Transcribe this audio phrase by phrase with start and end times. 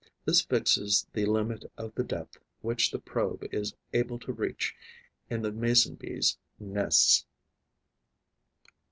[0.25, 4.73] This fixes the limit of the depth which the probe is able to reach
[5.29, 7.27] in the Mason bee's nests.